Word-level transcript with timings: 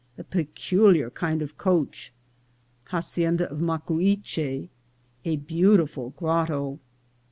—A 0.17 0.23
pecub'ar 0.23 1.11
kind 1.13 1.43
of 1.43 1.59
Coach.— 1.59 2.11
Hacienda 2.91 3.47
of 3.51 3.59
Mucuyche.— 3.59 4.69
A 5.25 5.35
beautiful 5.35 6.09
Grotto. 6.17 6.79